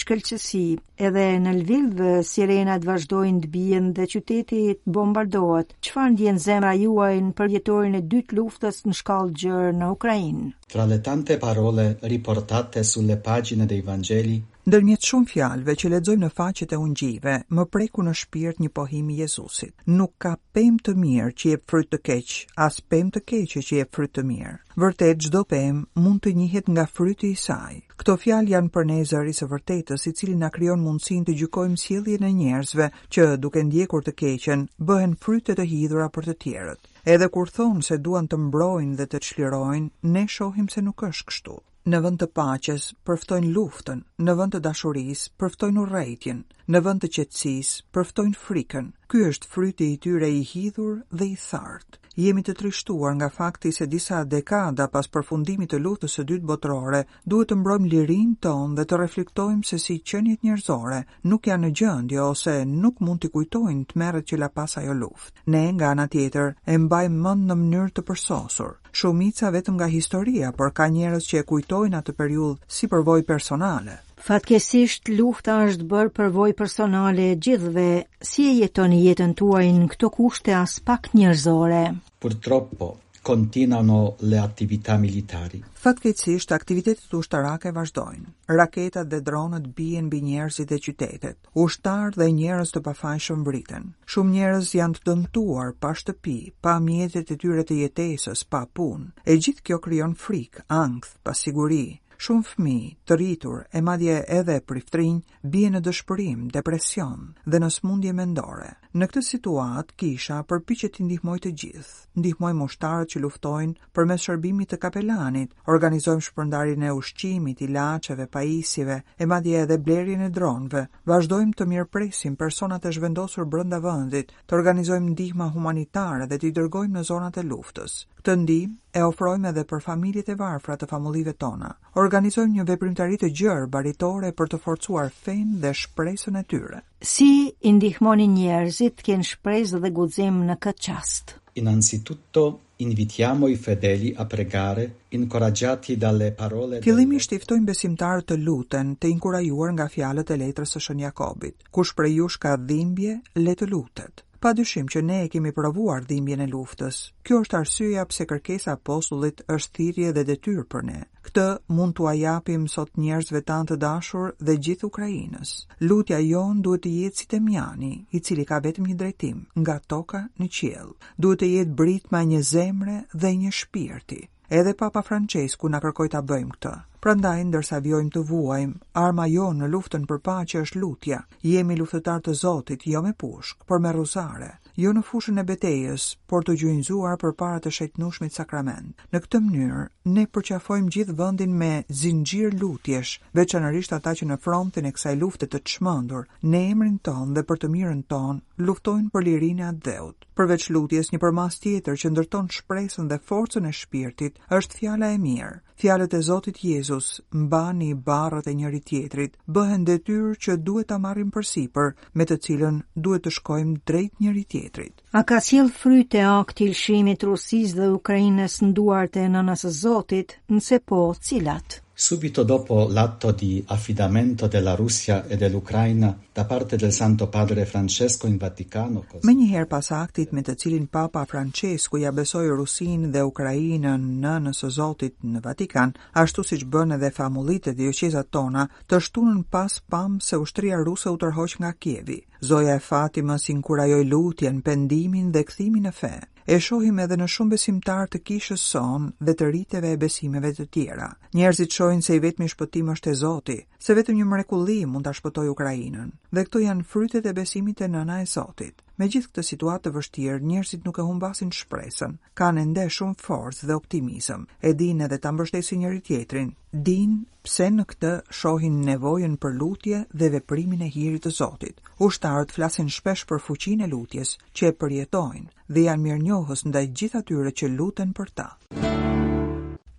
shkëllqësi, 0.00 0.62
edhe 1.08 1.24
në 1.44 1.52
Lvivë 1.58 2.12
sirenat 2.24 2.86
vazhdojnë 2.88 3.42
të 3.44 3.50
bijen 3.58 3.90
dhe 3.98 4.06
qytetit 4.14 4.80
bombardohet, 4.98 5.74
qëfar 5.84 6.14
ndjen 6.14 6.40
zemra 6.46 6.72
juajnë 6.82 7.34
për 7.38 7.52
jetorin 7.58 7.98
e 7.98 8.02
dytë 8.14 8.38
luftës 8.40 8.80
në 8.88 8.96
shkallë 9.02 9.36
gjërë 9.44 9.74
në 9.82 9.90
Ukrajinë? 9.98 10.48
Tra 10.72 10.88
le 10.88 10.98
tante 11.10 11.36
parole 11.44 11.86
riportate 12.14 12.84
sulle 12.88 13.20
pagine 13.28 13.68
dei 13.68 13.84
Vangeli, 13.84 14.40
Ndërmjet 14.70 15.06
shumë 15.10 15.26
fjalëve 15.30 15.72
që 15.80 15.88
lexojmë 15.92 16.20
në 16.24 16.28
faqet 16.38 16.72
e 16.74 16.76
ungjive, 16.80 17.32
më 17.58 17.62
preku 17.76 18.02
në 18.08 18.12
shpirt 18.18 18.60
një 18.62 18.68
pohim 18.78 19.08
i 19.10 19.16
Jezusit. 19.20 19.72
Nuk 20.00 20.12
ka 20.22 20.36
pemë 20.58 20.84
të 20.88 20.92
mirë 21.04 21.32
që 21.42 21.48
jep 21.52 21.64
fryt 21.72 21.88
të 21.94 21.98
keq, 22.08 22.34
as 22.66 22.76
pemë 22.92 23.10
të 23.16 23.22
keqe 23.32 23.50
që 23.64 23.78
jep 23.78 23.98
fryt 23.98 24.12
të 24.18 24.24
mirë. 24.28 24.52
Vërtet 24.84 25.24
çdo 25.26 25.40
pemë 25.54 25.82
mund 26.04 26.22
të 26.28 26.34
njihet 26.38 26.70
nga 26.76 26.84
fryti 26.92 27.32
i 27.34 27.40
saj. 27.46 27.80
Këto 27.98 28.16
fjalë 28.22 28.52
janë 28.54 28.70
për 28.76 28.86
ne 28.92 29.00
zëri 29.12 29.34
së 29.40 29.50
vërtetës, 29.56 30.06
i 30.06 30.14
cili 30.20 30.38
na 30.44 30.52
krijon 30.58 30.86
mundësinë 30.86 31.26
të 31.30 31.36
gjykojmë 31.42 31.80
sjelljen 31.86 32.28
e 32.30 32.32
njerëzve 32.38 32.88
që 33.16 33.26
duke 33.46 33.66
ndjekur 33.66 34.06
të 34.06 34.14
keqen, 34.22 34.64
bëhen 34.78 35.18
frytet 35.24 35.58
e 35.58 35.66
hidhura 35.74 36.06
për 36.14 36.30
të 36.30 36.38
tjerët. 36.46 36.88
Edhe 37.16 37.32
kur 37.34 37.50
thonë 37.58 37.82
se 37.90 37.98
duan 37.98 38.30
të 38.30 38.38
mbrojnë 38.46 38.96
dhe 39.02 39.10
të 39.10 39.24
çlirojnë, 39.30 39.90
ne 40.16 40.26
shohim 40.38 40.70
se 40.76 40.86
nuk 40.86 41.02
është 41.10 41.30
kështu. 41.34 41.58
Në 41.90 41.98
vend 42.02 42.18
të 42.22 42.26
paqes, 42.38 42.84
përftojnë 43.08 43.48
luftën, 43.56 44.00
në 44.28 44.34
vend 44.40 44.52
të 44.54 44.58
dashurisë, 44.68 45.32
përftojnë 45.42 45.80
urrejtjen 45.86 46.44
në 46.70 46.80
vënd 46.86 47.00
të 47.02 47.08
qetsis, 47.16 47.70
përftojnë 47.94 48.38
frikën. 48.38 48.90
Ky 49.10 49.22
është 49.28 49.48
fryti 49.50 49.88
i 49.94 49.98
tyre 50.00 50.28
i 50.34 50.42
hidhur 50.46 51.02
dhe 51.10 51.26
i 51.34 51.36
thartë. 51.40 51.98
Jemi 52.14 52.42
të 52.44 52.52
trishtuar 52.60 53.14
nga 53.16 53.28
fakti 53.32 53.70
se 53.72 53.86
disa 53.88 54.18
dekada 54.28 54.84
pas 54.92 55.06
përfundimit 55.14 55.70
të 55.72 55.78
luftës 55.80 56.16
së 56.18 56.24
dytë 56.28 56.48
botërore, 56.50 57.00
duhet 57.24 57.48
të 57.50 57.56
mbrojmë 57.62 57.88
lirinë 57.94 58.36
tonë 58.44 58.76
dhe 58.76 58.84
të 58.86 58.98
reflektojmë 59.00 59.64
se 59.68 59.78
si 59.84 59.96
qenjet 60.10 60.44
njerëzore 60.44 61.00
nuk 61.32 61.48
janë 61.48 61.64
në 61.66 61.72
gjendje 61.80 62.20
ose 62.26 62.56
nuk 62.68 63.00
mund 63.00 63.24
të 63.24 63.32
kujtojnë 63.36 63.88
tmerrët 63.94 64.28
që 64.28 64.40
la 64.44 64.48
pas 64.52 64.76
ajo 64.82 64.96
luftë. 65.00 65.32
Ne 65.56 65.64
nga 65.72 65.90
ana 65.96 66.06
tjetër 66.12 66.52
e 66.66 66.78
mbajmë 66.84 67.22
mend 67.24 67.48
në 67.50 67.58
mënyrë 67.64 67.96
të 67.96 68.06
përsosur. 68.10 68.76
Shumica 68.92 69.48
vetëm 69.56 69.80
nga 69.80 69.88
historia, 69.88 70.52
por 70.52 70.72
ka 70.76 70.90
njerëz 70.92 71.30
që 71.32 71.40
e 71.40 71.46
kujtojnë 71.48 72.02
atë 72.02 72.12
periudhë 72.12 72.60
si 72.68 72.92
përvojë 72.92 73.24
personale. 73.28 74.00
Fatkesisht, 74.22 75.08
lufta 75.18 75.54
është 75.68 75.86
bërë 75.92 76.10
përvoj 76.16 76.52
personale 76.58 77.24
gjithve, 77.44 77.86
si 78.28 78.44
e 78.50 78.56
jetoni 78.60 79.00
jetën 79.04 79.32
tuaj 79.40 79.64
në 79.78 79.86
këto 79.94 80.10
kushte 80.16 80.54
as 80.58 80.76
pak 80.90 81.08
njërzore. 81.18 81.80
Për 82.22 82.36
troppo, 82.44 82.88
kontinano 83.26 83.96
le 84.30 84.38
aktivita 84.44 84.94
militari. 85.06 85.58
Fatkesisht 85.82 86.54
aktivitetet 86.54 87.14
ushtarake 87.18 87.72
vazhdojnë. 87.74 88.30
Raketat 88.60 89.10
dhe 89.10 89.20
dronët 89.30 89.66
bijen 89.80 90.10
bë 90.12 90.20
njerëzit 90.28 90.70
dhe 90.70 90.78
qytetet. 90.86 91.38
Ushtar 91.64 92.14
dhe 92.14 92.28
njerëz 92.36 92.74
të 92.76 92.82
pafajshëm 92.86 93.42
vritën. 93.50 93.88
Shumë 94.06 94.34
njerëz 94.36 94.70
janë 94.78 95.00
të 95.00 95.08
dëmtuar 95.10 95.74
pa 95.82 95.90
shtëpi, 96.02 96.38
pa 96.62 96.78
mjetet 96.86 97.34
e 97.34 97.38
tyre 97.42 97.66
të 97.66 97.80
jetesës, 97.82 98.46
pa 98.54 98.62
punë. 98.78 99.10
E 99.26 99.38
gjithë 99.42 99.66
kjo 99.66 99.82
kryon 99.88 100.14
frikë, 100.26 100.68
angth, 100.84 101.16
pasiguri, 101.26 101.84
Shumë 102.22 102.44
fëmi, 102.46 102.72
të 103.10 103.16
rritur, 103.18 103.62
e 103.76 103.80
madje 103.86 104.14
edhe 104.36 104.54
priftrin, 104.70 105.16
bie 105.54 105.70
në 105.74 105.80
dëshpërim, 105.88 106.44
depresion 106.56 107.24
dhe 107.54 107.58
në 107.64 107.70
smundje 107.76 108.12
mendore. 108.18 108.68
Në 109.00 109.08
këtë 109.12 109.22
situat, 109.28 109.90
kisha 110.02 110.36
për 110.52 110.62
të 110.68 111.02
ndihmoj 111.08 111.34
të 111.46 111.50
gjithë. 111.60 111.96
Ndihmoj 112.22 112.52
moshtarët 112.60 113.10
që 113.14 113.22
luftojnë 113.24 113.78
për 113.98 114.04
mes 114.12 114.20
shërbimit 114.28 114.68
të 114.70 114.76
kapelanit, 114.84 115.54
organizojmë 115.74 116.22
shpërndarin 116.28 116.86
e 116.88 116.94
ushqimit, 117.00 117.58
lacheve, 117.78 118.28
pajisive, 118.38 119.00
e 119.18 119.24
madje 119.34 119.56
edhe 119.64 119.80
blerjen 119.90 120.22
e 120.28 120.30
dronëve, 120.38 120.86
vazhdojmë 121.14 121.56
të 121.58 121.66
mirë 121.74 121.90
presim 121.98 122.36
personat 122.44 122.86
e 122.86 122.94
zhvendosur 123.00 123.50
brënda 123.56 123.82
vëndit, 123.88 124.30
të 124.46 124.60
organizojmë 124.60 125.10
ndihma 125.16 125.50
humanitare 125.58 126.28
dhe 126.34 126.38
të 126.38 126.46
i 126.46 126.54
dërgojmë 126.60 127.00
në 127.00 127.02
zonat 127.12 127.42
e 127.44 127.48
luftës. 127.52 128.04
Këtë 128.22 128.34
ndihmë 128.40 128.76
e 128.98 129.00
ofrojmë 129.04 129.48
edhe 129.48 129.62
për 129.70 129.80
familjet 129.84 130.28
e 130.30 130.34
varfra 130.40 130.74
të 130.78 130.86
famullive 130.90 131.32
tona. 131.44 131.70
Organizojmë 132.02 132.54
një 132.58 132.66
veprimtari 132.68 133.16
të 133.22 133.30
gjerë 133.40 133.64
baritore 133.76 134.30
për 134.40 134.50
të 134.52 134.60
forcuar 134.66 135.08
fenë 135.24 135.58
dhe 135.64 135.72
shpresën 135.80 136.38
e 136.38 136.42
tyre. 136.52 136.78
Si 137.14 137.26
i 137.50 137.72
njerëzit 137.80 138.94
të 139.00 139.06
kenë 139.10 139.26
shpresë 139.32 139.80
dhe 139.86 139.90
guzim 139.98 140.38
në 140.52 140.56
këtë 140.66 140.84
çast? 140.88 141.34
Innanzitutto 141.62 142.44
invitiamo 142.86 143.48
i 143.48 143.56
fedeli 143.66 144.14
a 144.16 144.24
pregare 144.36 144.86
incoraggiati 145.18 145.96
dalle 146.06 146.30
parole 146.42 146.80
Fillimisht 146.86 147.34
i 147.34 147.42
ftojmë 147.42 147.72
besimtarët 147.72 148.28
të 148.30 148.38
luten, 148.46 148.94
të 149.02 149.10
inkurajuar 149.18 149.74
nga 149.74 149.88
fjalët 149.96 150.30
e 150.36 150.40
letrës 150.46 150.78
së 150.78 150.86
Shën 150.86 151.02
Jakobit. 151.08 151.58
Kush 151.72 151.96
prej 151.98 152.14
jush 152.20 152.38
ka 152.46 152.54
dhimbje, 152.72 153.18
le 153.48 153.54
të 153.62 153.66
lutet. 153.74 154.28
Pa 154.42 154.50
dyshim 154.58 154.88
që 154.92 155.00
ne 155.08 155.16
e 155.24 155.26
kemi 155.32 155.50
provuar 155.56 156.02
dhimbjen 156.12 156.40
e 156.42 156.46
luftës. 156.52 156.96
Kjo 157.28 157.36
është 157.44 157.56
arsyeja 157.58 158.04
pse 158.12 158.24
kërkesa 158.32 158.72
apostullit 158.74 159.42
është 159.56 159.74
thirrje 159.78 160.08
dhe 160.16 160.24
detyrë 160.30 160.64
për 160.74 160.82
ne. 160.88 161.02
Këtë 161.28 161.44
mund 161.80 161.94
të 162.00 162.14
japim 162.22 162.64
sot 162.74 162.98
njerëzve 163.04 163.44
tanë 163.50 163.70
të 163.70 163.78
dashur 163.86 164.34
dhe 164.48 164.56
gjithë 164.68 164.88
Ukrainës. 164.90 165.54
Lutja 165.92 166.18
jon 166.26 166.60
duhet 166.66 166.82
të 166.88 166.94
jetë 166.98 167.22
si 167.22 167.28
temjani, 167.36 167.92
i 168.10 168.18
cili 168.30 168.48
ka 168.50 168.58
vetëm 168.66 168.90
një 168.90 168.98
drejtim, 169.04 169.38
nga 169.62 169.78
toka 169.94 170.24
në 170.42 170.50
qiell. 170.58 170.90
Duhet 171.26 171.44
të 171.44 171.52
jetë 171.54 171.76
britma 171.82 172.26
një 172.32 172.42
zemre 172.54 172.98
dhe 173.14 173.32
një 173.44 173.54
shpirti. 173.62 174.20
Edhe 174.60 174.74
Papa 174.82 175.06
Francesku 175.10 175.70
na 175.70 175.78
kërkoi 175.86 176.10
ta 176.16 176.26
bëjmë 176.32 176.58
këtë. 176.58 176.76
Prandaj 177.02 177.40
ndërsa 177.50 177.80
vjojmë 177.82 178.12
të 178.14 178.20
vuajmë, 178.28 178.76
arma 179.02 179.24
jo 179.26 179.48
në 179.58 179.66
luftën 179.72 180.04
për 180.06 180.20
paqe 180.22 180.60
është 180.62 180.78
lutja. 180.84 181.16
Jemi 181.42 181.74
luftëtar 181.80 182.20
të 182.22 182.34
Zotit, 182.40 182.84
jo 182.86 183.00
me 183.02 183.10
pushkë, 183.18 183.64
por 183.66 183.82
me 183.82 183.90
rruzare 183.96 184.52
jo 184.80 184.88
në 184.96 185.02
fushën 185.04 185.36
e 185.36 185.42
betejës, 185.48 186.04
por 186.32 186.46
të 186.48 186.54
gjynëzuar 186.62 187.18
për 187.20 187.34
para 187.36 187.58
të 187.60 187.68
shetnushmit 187.78 188.32
sakrament. 188.32 188.94
Në 189.12 189.20
këtë 189.24 189.40
mënyrë, 189.46 189.80
ne 190.14 190.22
përqafojmë 190.32 190.88
gjithë 190.94 191.16
vëndin 191.18 191.52
me 191.62 191.72
zingjir 192.02 192.54
lutjesh, 192.56 193.18
veçanërisht 193.36 193.92
ata 193.98 194.14
që 194.16 194.30
në 194.30 194.38
frontin 194.46 194.88
e 194.88 194.94
kësaj 194.96 195.12
luftet 195.20 195.52
të 195.52 195.60
qmëndur, 195.74 196.24
në 196.48 196.62
emrin 196.70 196.96
ton 197.04 197.34
dhe 197.36 197.42
për 197.50 197.60
të 197.66 197.70
mirën 197.74 198.00
ton, 198.08 198.40
luftojnë 198.64 199.12
për 199.12 199.26
lirinë 199.28 199.68
e 199.68 199.74
dheut. 199.90 200.24
Përveç 200.40 200.70
lutjes, 200.72 201.12
një 201.12 201.20
përmas 201.26 201.60
tjetër 201.60 202.00
që 202.04 202.12
ndërton 202.14 202.48
shpresën 202.56 203.12
dhe 203.12 203.20
forcën 203.28 203.68
e 203.68 203.76
shpirtit, 203.82 204.40
është 204.60 204.78
fjala 204.80 205.12
e 205.12 205.20
mirë. 205.28 205.52
Fjalët 205.80 206.12
e 206.14 206.18
Zotit 206.22 206.58
Jezus 206.64 207.10
mbani 207.42 207.88
barrat 208.04 208.46
e 208.46 208.54
njëri 208.58 208.80
tjetrit, 208.88 209.32
bëhen 209.54 209.84
detyrë 209.88 210.34
që 210.44 210.56
duhet 210.66 210.88
ta 210.92 210.98
marrim 211.04 211.30
përsipër, 211.34 211.88
me 212.18 212.24
të 212.28 212.38
cilën 212.46 212.78
duhet 213.04 213.24
të 213.26 213.32
shkojmë 213.38 213.76
drejt 213.90 214.22
njëri 214.22 214.44
tjetrit. 214.52 214.94
A 215.18 215.22
ka 215.30 215.40
sjell 215.48 215.72
fryte 215.80 216.22
akti 216.34 216.70
lëshimit 216.72 216.76
lshimit 216.76 217.26
Rusisë 217.30 217.78
dhe 217.80 217.90
Ukrainës 217.98 218.60
në 218.62 218.72
duart 218.80 219.16
e 219.24 219.28
nënës 219.36 219.64
së 219.66 219.72
Zotit? 219.80 220.38
Nëse 220.56 220.82
po, 220.90 221.02
cilat? 221.28 221.80
Subito 221.94 222.42
dopo 222.42 222.86
l'atto 222.90 223.32
di 223.32 223.62
affidamento 223.66 224.46
della 224.46 224.74
Russia 224.74 225.26
e 225.26 225.36
dell'Ucraina 225.36 226.16
da 226.32 226.46
parte 226.46 226.76
del 226.76 226.90
Santo 226.92 227.28
Padre 227.28 227.66
Francesco 227.66 228.26
in 228.26 228.38
Vaticano. 228.38 229.04
Me 229.20 229.30
Më 229.32 229.38
njëherë 229.40 229.68
pas 229.68 229.90
aktit 229.96 230.32
me 230.32 230.40
të 230.44 230.54
cilin 230.60 230.86
Papa 230.88 231.24
Francesco 231.28 232.00
ja 232.00 232.12
besoi 232.12 232.48
Rusinë 232.52 233.10
dhe 233.12 233.20
Ukrainën 233.24 233.84
në 233.84 233.92
nënës 234.24 234.62
së 234.64 234.70
Zotit 234.78 235.14
në 235.24 235.42
Vatikan, 235.44 235.92
ashtu 236.20 236.40
siç 236.52 236.64
bën 236.72 236.96
edhe 236.96 237.12
famullitë 237.16 237.70
e 237.72 237.78
diocezat 237.84 238.32
tona, 238.36 238.64
të 238.88 238.96
shtunën 239.08 239.42
pas 239.52 239.80
pam 239.92 240.18
se 240.28 240.40
ushtria 240.44 240.80
ruse 240.84 241.08
u 241.12 241.16
tërhoq 241.24 241.58
nga 241.60 241.72
Kievi. 241.72 242.18
Zoja 242.40 242.76
e 242.80 242.84
Fatimës 242.90 243.48
inkurajoi 243.54 244.04
lutjen, 244.08 244.62
pendimin 244.62 245.28
dhe 245.32 245.44
kthimin 245.48 245.90
në 245.90 245.96
fe 246.02 246.16
e 246.46 246.58
shohim 246.66 246.98
edhe 247.04 247.16
në 247.20 247.26
shumë 247.34 247.54
besimtar 247.54 248.08
të 248.12 248.20
kishës 248.28 248.62
son 248.74 249.08
dhe 249.28 249.34
të 249.38 249.50
riteve 249.56 249.92
e 249.94 249.98
besimeve 250.04 250.50
të 250.58 250.66
tjera. 250.74 251.08
Njerëzit 251.36 251.74
shohin 251.76 252.02
se 252.02 252.16
i 252.16 252.22
vetëmi 252.24 252.48
shpëtim 252.52 252.90
është 252.94 253.10
e 253.12 253.18
zoti, 253.24 253.58
se 253.78 253.94
vetëm 253.98 254.18
një 254.20 254.28
mrekulli 254.32 254.78
mund 254.86 255.06
të 255.08 255.14
shpëtoj 255.20 255.48
Ukrajinën, 255.54 256.10
dhe 256.34 256.44
këto 256.48 256.64
janë 256.66 256.86
frytet 256.92 257.26
e 257.26 257.36
besimit 257.40 257.82
e 257.86 257.88
nëna 257.88 258.20
e 258.24 258.30
zotit. 258.36 258.82
Me 259.02 259.08
gjithë 259.10 259.28
këtë 259.32 259.42
situatë 259.46 259.82
të 259.84 259.90
vështirë, 259.96 260.34
njerëzit 260.48 260.84
nuk 260.86 260.98
e 261.02 261.06
humbasin 261.06 261.48
shpresën, 261.58 262.12
kanë 262.38 262.62
ende 262.62 262.84
shumë 262.96 263.18
forcë 263.26 263.66
dhe 263.70 263.78
optimizëm, 263.80 264.44
e 264.62 264.72
din 264.78 265.02
edhe 265.08 265.18
të 265.24 265.32
mbështesin 265.34 265.82
njëri 265.82 265.98
tjetrin, 266.06 266.52
din 266.90 267.16
pse 267.42 267.66
në 267.74 267.88
këtë 267.94 268.12
shohin 268.40 268.78
nevojën 268.92 269.34
për 269.42 269.58
lutje 269.58 270.04
dhe 270.22 270.30
veprimin 270.36 270.86
e 270.86 270.92
hirit 270.98 271.26
të 271.26 271.34
Zotit. 271.40 271.82
Ushtarët 272.06 272.54
flasin 272.54 272.94
shpesh 273.00 273.26
për 273.32 273.42
fuqin 273.48 273.82
e 273.82 273.90
lutjes 273.90 274.36
që 274.54 274.70
e 274.70 274.76
përjetojnë 274.78 275.48
dhe 275.50 275.90
janë 275.90 276.06
mirë 276.08 276.22
njohës 276.28 276.62
ndaj 276.70 276.86
gjithatyre 277.00 277.56
që 277.58 277.74
luten 277.80 278.14
për 278.20 278.30
ta. 278.38 278.48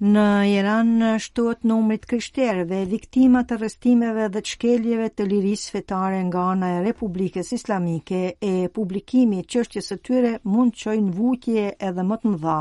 Në 0.04 0.24
Iran 0.52 0.88
në 1.00 1.10
shtuat 1.24 1.62
numrit 1.70 2.04
kryshterve, 2.12 2.80
viktimat 2.94 3.46
të 3.52 3.56
rëstimeve 3.62 4.26
dhe 4.34 4.42
të 4.46 4.52
shkeljeve 4.58 5.06
të 5.20 5.28
liris 5.34 5.62
fetare 5.74 6.18
nga 6.30 6.48
në 6.64 6.72
e 6.80 6.82
Republikës 6.90 7.52
Islamike 7.58 8.24
e 8.48 8.66
publikimi 8.80 9.40
qështjes 9.54 9.88
të 9.94 9.98
tyre 10.10 10.34
mund 10.56 10.76
qojnë 10.82 11.14
vukje 11.22 11.64
edhe 11.92 12.06
më 12.12 12.18
të 12.24 12.34
mëdha. 12.34 12.58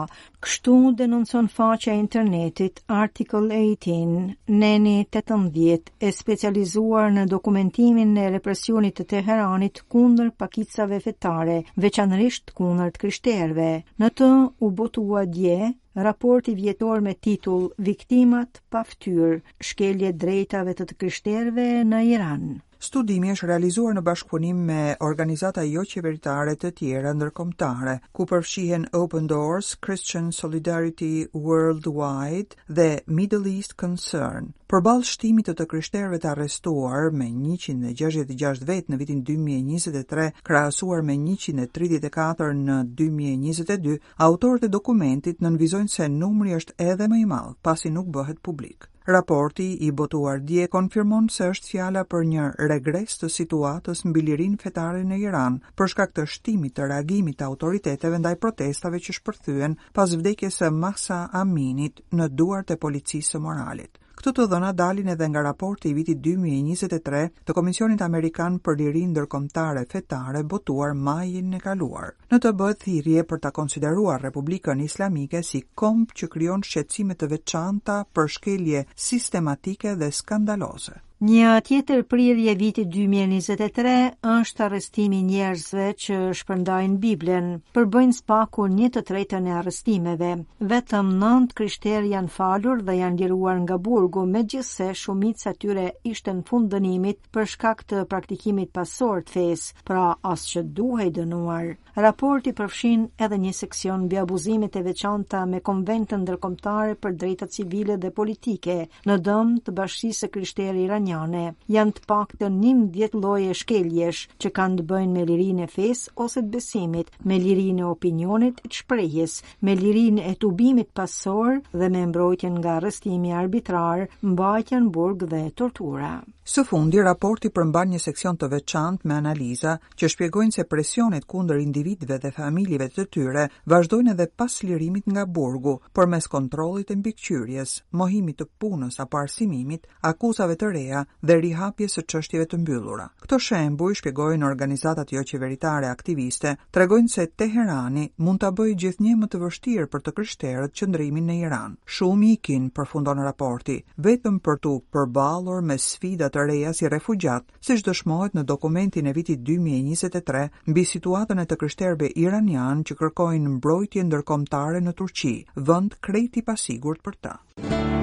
Kështu 0.46 0.76
denonson 1.02 1.50
faqa 1.56 1.96
internetit 2.02 2.84
Article 3.00 3.42
18, 3.58 4.14
neni 4.62 4.94
18, 5.18 5.90
e 6.10 6.14
specializuar 6.20 7.10
në 7.18 7.26
dokumentimin 7.34 8.14
në 8.20 8.30
represionit 8.38 9.00
të 9.00 9.08
Teheranit 9.16 9.82
kundër 9.96 10.30
pakicave 10.44 11.02
fetare, 11.08 11.58
veçanërisht 11.88 12.54
kundër 12.62 12.94
të 12.94 13.04
kryshterve. 13.06 13.68
Në 13.98 14.14
të 14.22 14.32
u 14.68 14.72
botua 14.82 15.26
dje, 15.38 15.72
raporti 15.94 16.54
vjetor 16.54 17.00
me 17.00 17.12
titull 17.20 17.68
Viktimat 17.78 18.62
pa 18.70 18.82
ftyrë, 18.90 19.32
shkelje 19.70 20.12
drejtave 20.24 20.76
të 20.80 20.88
të 20.92 20.98
kryshterve 21.04 21.68
në 21.94 22.02
Iran. 22.14 22.48
Studimi 22.82 23.28
është 23.32 23.46
realizuar 23.46 23.92
në 23.94 24.00
bashkëpunim 24.06 24.62
me 24.68 24.76
organizata 25.08 25.62
jo 25.64 25.84
qeveritare 25.90 26.56
të 26.64 26.70
tjera 26.80 27.12
ndërkombëtare, 27.14 27.92
ku 28.16 28.26
përfshihen 28.32 28.86
Open 29.00 29.28
Doors, 29.30 29.68
Christian 29.86 30.32
Solidarity 30.38 31.10
Worldwide 31.44 32.58
dhe 32.78 32.88
Middle 33.20 33.52
East 33.52 33.76
Concern. 33.84 34.50
Përballë 34.72 35.06
shtimit 35.12 35.46
të 35.46 35.54
të 35.60 35.68
krishterëve 35.74 36.18
të 36.24 36.32
arrestuar 36.34 37.14
me 37.22 37.28
166 37.30 38.66
vetë 38.72 38.90
në 38.90 38.98
vitin 39.04 39.22
2023, 39.30 40.26
krahasuar 40.50 41.06
me 41.06 41.14
134 41.28 42.50
në 42.68 42.80
2022, 43.02 44.00
autorët 44.28 44.66
e 44.70 44.76
dokumentit 44.80 45.46
nënvizojnë 45.46 45.96
se 45.98 46.10
numri 46.18 46.58
është 46.58 46.80
edhe 46.88 47.06
më 47.14 47.22
i 47.28 47.28
madh, 47.36 47.54
pasi 47.70 47.94
nuk 48.00 48.10
bëhet 48.18 48.42
publik. 48.42 48.88
Raporti 49.06 49.76
i 49.86 49.90
botuar 49.92 50.38
dje 50.46 50.66
konfirmon 50.72 51.24
se 51.36 51.48
është 51.54 51.70
fjala 51.70 52.02
për 52.14 52.26
një 52.32 52.44
regres 52.72 53.16
të 53.22 53.30
situatës 53.36 54.04
në 54.06 54.12
bilirin 54.18 54.52
fetare 54.64 55.00
në 55.08 55.18
Iran, 55.24 55.56
për 55.80 55.90
shkak 55.94 56.14
të 56.18 56.26
shtimit 56.36 56.76
të 56.78 56.86
reagimit 56.94 57.40
të 57.40 57.48
autoriteteve 57.48 58.20
ndaj 58.22 58.34
protestave 58.46 59.02
që 59.08 59.16
shpërthyen 59.18 59.74
pas 60.00 60.14
vdekjes 60.22 60.60
e 60.62 60.70
Mahsa 60.86 61.18
Aminit 61.44 61.98
në 62.22 62.28
duart 62.42 62.70
e 62.70 62.78
policisë 62.86 63.42
moralit. 63.48 63.98
Këtë 64.22 64.30
të 64.38 64.44
dhëna 64.50 64.68
dalin 64.80 65.08
edhe 65.12 65.26
nga 65.30 65.40
raporti 65.44 65.90
i 65.90 65.94
vitit 65.96 66.20
2023 66.26 67.22
të 67.48 67.56
Komisionit 67.58 68.04
Amerikan 68.06 68.58
për 68.68 68.78
Lirinë 68.80 69.10
Ndërkombëtare 69.14 69.82
Fetare, 69.94 70.44
botuar 70.52 70.94
majin 71.08 71.58
e 71.58 71.62
kaluar. 71.64 72.12
Në 72.30 72.40
të 72.44 72.54
bëhet 72.62 72.80
thirrje 72.86 73.26
për 73.32 73.42
ta 73.48 73.52
konsideruar 73.58 74.22
Republikën 74.28 74.86
Islamike 74.86 75.42
si 75.50 75.64
komb 75.82 76.14
që 76.20 76.30
krijon 76.36 76.62
shqetësime 76.70 77.18
të 77.22 77.32
veçanta 77.34 77.98
për 78.14 78.32
shkelje 78.38 78.86
sistematike 79.10 79.98
dhe 80.04 80.14
skandaloze. 80.22 81.02
Një 81.22 81.50
tjetër 81.62 82.00
prirje 82.10 82.50
e 82.50 82.56
vitit 82.58 82.88
2023 82.90 83.90
është 84.26 84.62
arrestimi 84.64 85.20
i 85.22 85.26
njerëzve 85.28 85.84
që 86.04 86.16
shpërndajnë 86.38 86.96
Biblën. 87.04 87.52
përbëjnë 87.76 88.12
spaku 88.16 88.64
1/3 88.66 89.20
të 89.40 89.54
arrestimeve. 89.58 90.30
Vetëm 90.72 91.06
9 91.22 91.52
krishterë 91.60 92.10
janë 92.14 92.28
falur 92.38 92.82
dhe 92.82 92.92
janë 93.00 93.18
liruar 93.22 93.60
nga 93.62 93.78
burgu, 93.78 94.24
megjithse 94.26 94.88
shumica 95.02 95.50
e 95.50 95.54
tyre 95.62 95.86
ishte 96.04 96.32
në 96.32 96.42
fund 96.50 96.72
dënimit 96.74 97.18
për 97.32 97.46
shkak 97.52 97.84
të 97.86 98.02
praktikimit 98.10 98.72
pasor 98.74 99.22
të 99.22 99.30
fesë, 99.36 99.74
pra 99.86 100.16
asë 100.24 100.48
që 100.52 100.62
duhej 100.80 101.10
dënuar. 101.20 101.70
Raporti 101.94 102.52
përfshin 102.56 103.06
edhe 103.22 103.38
një 103.38 103.52
seksion 103.52 104.08
mbi 104.08 104.16
abuzimet 104.18 104.74
e 104.76 104.82
veçanta 104.82 105.46
me 105.46 105.60
konventën 105.62 106.24
ndërkombëtare 106.26 106.96
për 106.98 107.14
drejtat 107.20 107.50
civile 107.54 107.96
dhe 107.96 108.10
politike 108.10 108.76
në 109.06 109.18
dëm 109.26 109.54
të 109.62 109.70
bashkisë 109.78 110.20
së 110.24 110.28
krishterë 110.34 110.78
iranian 110.88 111.10
Kalimanjane. 111.12 111.54
Jan 111.72 111.92
të 111.92 112.02
paktën 112.08 112.54
djetë 112.92 113.20
lloje 113.20 113.54
shkeljesh 113.54 114.28
që 114.40 114.50
kanë 114.56 114.78
të 114.80 114.84
bëjnë 114.88 115.12
me 115.12 115.24
lirinë 115.28 115.62
e 115.64 115.66
fesë 115.72 116.10
ose 116.20 116.40
të 116.42 116.50
besimit, 116.54 117.10
me 117.24 117.38
lirinë 117.38 117.82
e 117.82 117.84
opinionit, 117.88 118.56
të 118.64 118.80
shprehjes, 118.80 119.38
me 119.60 119.74
lirinë 119.78 120.22
e 120.30 120.34
tubimit 120.40 120.90
pasor 120.96 121.60
dhe 121.72 121.88
me 121.94 122.04
mbrojtjen 122.10 122.56
nga 122.60 122.76
arrestimi 122.80 123.32
arbitrar, 123.32 124.06
mbajtjen 124.22 124.90
burg 124.92 125.24
dhe 125.30 125.46
tortura. 125.54 126.20
Së 126.42 126.64
fundi 126.66 126.98
raporti 127.06 127.52
përmban 127.54 127.92
një 127.94 128.00
seksion 128.02 128.34
të 128.36 128.48
veçantë 128.50 129.06
me 129.08 129.14
analiza 129.14 129.76
që 129.94 130.08
shpjegojnë 130.10 130.54
se 130.56 130.64
presionet 130.66 131.24
kundër 131.30 131.60
individëve 131.62 132.18
dhe 132.24 132.32
familjeve 132.34 132.88
të 132.96 133.04
tyre 133.14 133.44
vazhdojnë 133.70 134.10
edhe 134.16 134.26
pas 134.42 134.56
lirimit 134.66 135.06
nga 135.06 135.22
burgu, 135.36 135.76
përmes 135.94 136.26
kontrollit 136.34 136.90
të 136.90 136.98
mbikëqyrjes, 136.98 137.76
mohimit 137.94 138.40
të 138.42 138.48
punës 138.60 138.98
apo 139.04 139.22
arsimimit, 139.22 139.86
akuzave 140.10 140.58
të 140.58 140.72
reja 140.74 141.01
dhe 141.28 141.36
rihapje 141.44 141.88
së 141.92 142.04
çështjeve 142.12 142.46
të 142.50 142.58
mbyllura. 142.62 143.06
Këto 143.24 143.38
shembu 143.40 143.90
i 143.92 143.98
shpjegojnë 143.98 144.46
organizatat 144.48 145.12
jo 145.12 145.22
qeveritare 145.30 145.90
aktiviste, 145.90 146.56
tregojnë 146.74 147.12
se 147.14 147.26
Teherani 147.42 148.08
mund 148.24 148.42
të 148.42 148.50
bëjë 148.60 148.76
gjithnjë 148.84 149.16
më 149.22 149.28
të 149.32 149.40
vështirë 149.44 149.88
për 149.94 150.04
të 150.06 150.14
kryshterët 150.18 150.76
qëndrimin 150.80 151.28
në 151.30 151.38
Iran. 151.46 151.76
Shumë 151.96 152.28
i 152.30 152.36
kin, 152.48 152.70
përfundon 152.76 153.22
raporti, 153.26 153.78
vetëm 154.08 154.40
për 154.46 154.60
tu 154.64 154.74
përballur 154.92 155.62
me 155.68 155.78
sfidat 155.86 156.32
të 156.36 156.46
reja 156.48 156.72
si 156.76 156.88
refugjat, 156.92 157.48
si 157.60 157.78
dëshmohet 157.88 158.36
në 158.36 158.46
dokumentin 158.52 159.06
e 159.12 159.16
vitit 159.16 159.42
2023, 159.50 160.46
mbi 160.72 160.84
situatën 160.94 161.42
e 161.44 161.48
të 161.48 161.58
kryshterëve 161.62 162.12
iranian 162.26 162.82
që 162.86 162.98
kërkojnë 163.02 163.56
mbrojtje 163.58 164.06
ndërkomtare 164.10 164.80
në 164.82 164.96
Turqi, 165.02 165.36
vënd 165.56 165.98
i 166.12 166.42
pasigur 166.42 166.98
për 167.02 167.14
ta. 167.20 167.34
Thank 167.72 167.96
you. 167.96 168.01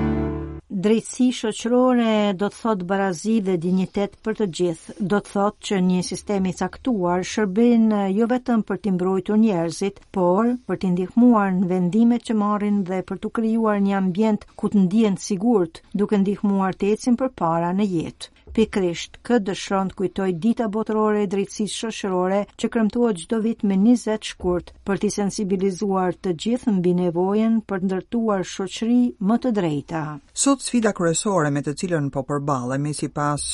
Drejtësi 0.69 1.25
shoqërore 1.35 2.09
do 2.41 2.45
të 2.51 2.55
thotë 2.63 2.85
barazi 2.89 3.37
dhe 3.47 3.53
dinjitet 3.63 4.17
për 4.27 4.35
të 4.41 4.47
gjithë. 4.57 4.93
Do 5.13 5.19
të 5.27 5.31
thotë 5.35 5.65
që 5.69 5.79
një 5.87 6.03
sistem 6.09 6.45
i 6.45 6.53
caktuar 6.59 7.23
shërben 7.31 7.87
jo 8.17 8.27
vetëm 8.33 8.61
për 8.69 8.79
të 8.83 8.93
mbrojtur 8.99 9.39
njerëzit, 9.45 9.97
por 10.17 10.51
për 10.69 10.79
të 10.83 10.91
ndihmuar 10.93 11.55
në 11.57 11.71
vendimet 11.73 12.29
që 12.29 12.37
marrin 12.43 12.77
dhe 12.91 13.01
për 13.11 13.23
të 13.25 13.31
krijuar 13.39 13.81
një 13.87 13.95
ambient 14.01 14.45
ku 14.61 14.69
të 14.75 14.83
ndihen 14.85 15.17
të 15.17 15.25
sigurt, 15.31 15.81
duke 16.03 16.21
ndihmuar 16.27 16.77
të 16.83 16.93
ecin 16.97 17.19
përpara 17.23 17.73
në 17.81 17.89
jetë. 17.95 18.35
Pikrisht, 18.55 19.17
këtë 19.27 19.43
dëshron 19.49 19.89
të 19.91 19.95
kujtoj 19.99 20.29
dita 20.43 20.65
botërore 20.73 21.21
e 21.23 21.27
drejtësisë 21.29 21.89
shoqërore 21.97 22.39
që 22.59 22.69
kremtuat 22.73 23.19
gjdo 23.23 23.39
vit 23.45 23.63
me 23.69 23.77
20 23.83 24.29
shkurt 24.31 24.71
për 24.87 24.99
t'i 25.03 25.11
sensibilizuar 25.13 26.15
të 26.25 26.33
gjithë 26.43 26.73
mbi 26.73 26.87
binevojen 26.89 27.59
për 27.69 27.83
ndërtuar 27.85 28.45
shoqëri 28.53 28.97
më 29.29 29.37
të 29.43 29.51
drejta. 29.59 30.01
Sot 30.43 30.63
sfida 30.65 30.93
kryesore 30.97 31.51
me 31.53 31.63
të 31.65 31.75
cilën 31.81 32.09
po 32.15 32.23
përballemi 32.29 32.93
sipas 32.97 33.45